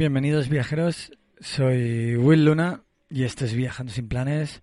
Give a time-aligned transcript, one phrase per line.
[0.00, 4.62] Bienvenidos viajeros, soy Will Luna y esto es Viajando sin planes.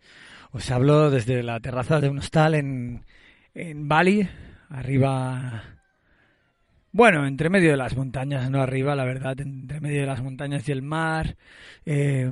[0.49, 3.05] Os hablo desde la terraza de un hostal en,
[3.53, 4.27] en Bali,
[4.69, 5.61] arriba,
[6.91, 10.67] bueno, entre medio de las montañas, no arriba, la verdad, entre medio de las montañas
[10.67, 11.37] y el mar.
[11.85, 12.31] Eh,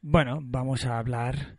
[0.00, 1.58] bueno, vamos a hablar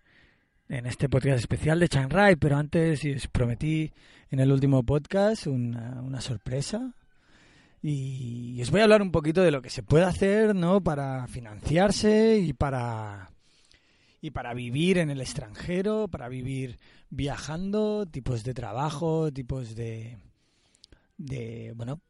[0.70, 3.92] en este podcast especial de Chiang Rai, pero antes y os prometí
[4.30, 6.94] en el último podcast una, una sorpresa,
[7.82, 10.82] y os voy a hablar un poquito de lo que se puede hacer, ¿no?
[10.82, 13.32] Para financiarse y para
[14.24, 16.78] y para vivir en el extranjero, para vivir
[17.10, 20.18] viajando, tipos de trabajo, tipos de
[21.18, 22.02] de bueno,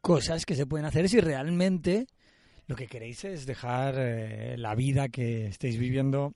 [0.00, 2.06] cosas que se pueden hacer si realmente
[2.66, 6.34] lo que queréis es dejar eh, la vida que estéis viviendo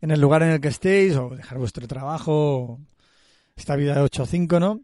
[0.00, 2.80] en el lugar en el que estéis o dejar vuestro trabajo,
[3.56, 4.80] esta vida de 8 a 5, ¿no?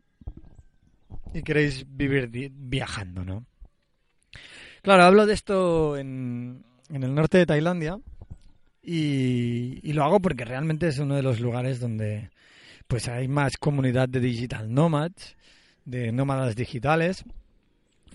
[1.35, 3.45] Y queréis vivir viajando, ¿no?
[4.83, 7.99] Claro, hablo de esto en, en el norte de Tailandia
[8.83, 12.31] y, y lo hago porque realmente es uno de los lugares donde
[12.87, 15.37] pues hay más comunidad de digital nomads,
[15.85, 17.25] de nómadas digitales.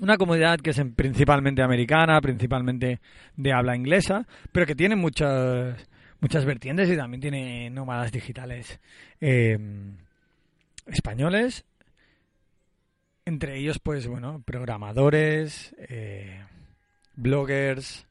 [0.02, 3.00] Una comunidad que es en- principalmente americana, principalmente
[3.35, 5.78] de habla inglesa, pero que tiene muchas
[6.22, 8.79] muchas vertientes y también tiene nómadas digitales
[9.19, 9.57] eh,
[10.88, 11.66] españoles
[13.25, 16.41] entre ellos, pues bueno, programadores, eh,
[17.16, 18.06] bloggers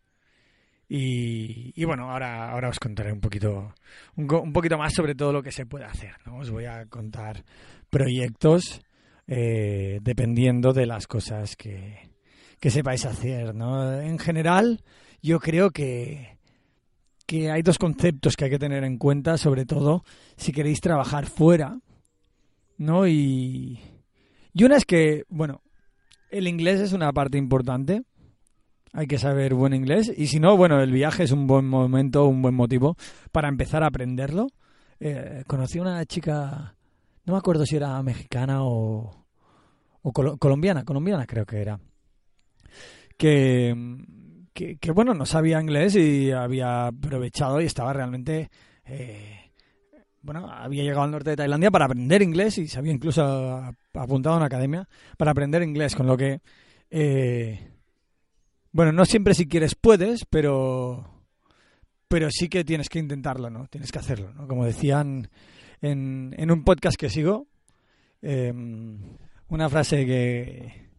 [0.89, 3.75] y, y, bueno, ahora, ahora os contaré un poquito,
[4.17, 6.15] un, poquito más sobre todo lo que se puede hacer.
[6.27, 6.39] ¿no?
[6.39, 7.45] Os voy a contar
[7.89, 8.83] proyectos
[9.27, 12.11] eh, dependiendo de las cosas que,
[12.61, 13.55] que sepáis hacer.
[13.55, 14.01] ¿no?
[14.01, 14.83] En general,
[15.23, 16.37] yo creo que,
[17.27, 20.05] que hay dos conceptos que hay que tener en cuenta, sobre todo
[20.37, 21.79] si queréis trabajar fuera,
[22.77, 23.07] ¿no?
[23.07, 23.81] Y,
[24.55, 25.63] y una es que, bueno,
[26.31, 28.03] el inglés es una parte importante.
[28.95, 30.13] Hay que saber buen inglés.
[30.15, 32.97] Y si no, bueno, el viaje es un buen momento, un buen motivo
[33.31, 34.49] para empezar a aprenderlo.
[35.01, 36.77] Eh, conocí una chica,
[37.25, 39.27] no me acuerdo si era mexicana o,
[40.03, 41.81] o colo- colombiana, colombiana creo que era.
[43.17, 43.75] Que,
[44.53, 48.51] que, que, bueno, no sabía inglés y había aprovechado y estaba realmente...
[48.85, 49.39] eh,
[50.23, 53.23] bueno, había llegado al norte de Tailandia para aprender inglés y se había incluso
[53.93, 56.41] apuntado a una academia para aprender inglés, con lo que,
[56.91, 57.73] eh,
[58.71, 61.25] bueno, no siempre si quieres puedes, pero,
[62.07, 63.67] pero sí que tienes que intentarlo, ¿no?
[63.67, 64.47] Tienes que hacerlo, ¿no?
[64.47, 65.29] Como decían
[65.81, 67.49] en, en un podcast que sigo,
[68.23, 68.53] eh,
[69.49, 70.91] una frase que,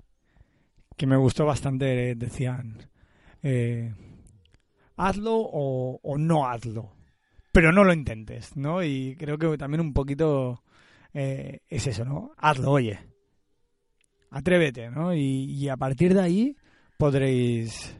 [0.98, 2.90] que me gustó bastante, decían,
[3.42, 3.94] eh,
[4.98, 6.94] hazlo o no hazlo
[7.54, 8.84] pero no lo intentes, ¿no?
[8.84, 10.64] Y creo que también un poquito
[11.14, 12.32] eh, es eso, ¿no?
[12.38, 13.00] Hazlo, oye.
[14.32, 15.14] Atrévete, ¿no?
[15.14, 16.58] Y, a partir de ahí
[16.98, 17.96] podréis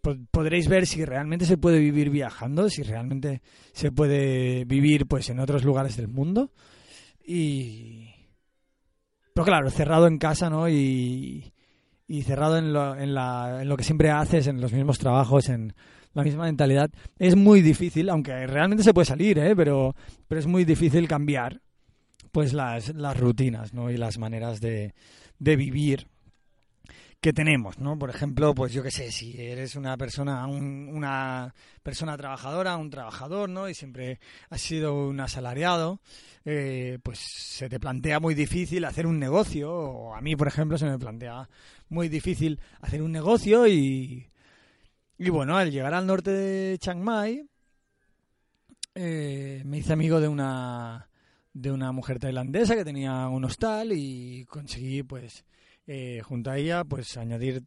[0.00, 3.40] po- podréis ver si realmente se puede vivir viajando, si realmente
[3.72, 6.50] se puede vivir pues en otros lugares del mundo
[7.24, 8.08] y
[9.32, 10.68] pero claro, cerrado en casa, ¿no?
[10.68, 11.51] Y,
[12.12, 15.48] y cerrado en lo, en, la, en lo que siempre haces, en los mismos trabajos,
[15.48, 15.72] en
[16.12, 19.56] la misma mentalidad, es muy difícil, aunque realmente se puede salir, ¿eh?
[19.56, 19.96] pero,
[20.28, 21.62] pero es muy difícil cambiar
[22.30, 23.90] pues las, las rutinas ¿no?
[23.90, 24.92] y las maneras de,
[25.38, 26.08] de vivir
[27.22, 27.96] que tenemos, ¿no?
[27.96, 32.90] Por ejemplo, pues yo qué sé, si eres una persona, un- una persona trabajadora, un
[32.90, 33.68] trabajador, ¿no?
[33.68, 34.18] Y siempre
[34.50, 36.00] has sido un asalariado,
[36.44, 40.76] eh, pues se te plantea muy difícil hacer un negocio, o a mí, por ejemplo,
[40.78, 41.48] se me plantea
[41.88, 44.28] muy difícil hacer un negocio y,
[45.16, 47.46] y bueno, al llegar al norte de Chiang Mai,
[48.96, 51.08] eh, me hice amigo de una
[51.54, 55.44] de una mujer tailandesa que tenía un hostal y conseguí pues
[55.86, 57.62] eh, junto a ella pues añadir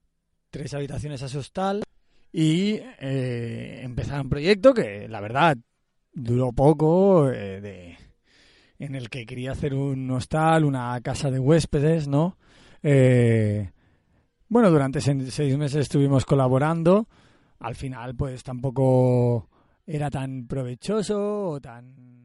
[0.50, 1.84] tres habitaciones a su hostal
[2.32, 5.58] y eh, empezar un proyecto que la verdad
[6.14, 7.98] duró poco eh, de
[8.80, 12.38] en el que quería hacer un hostal, una casa de huéspedes, ¿no?
[12.84, 13.72] Eh,
[14.50, 17.08] bueno, durante seis meses estuvimos colaborando.
[17.60, 19.50] Al final, pues tampoco
[19.86, 22.25] era tan provechoso o tan...